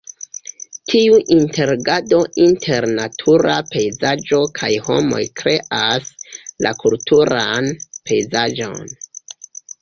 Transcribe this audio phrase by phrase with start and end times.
[0.91, 6.09] Tiu interagado inter natura pejzaĝo kaj homoj kreas
[6.67, 7.71] la kulturan
[8.11, 8.91] pejzaĝon.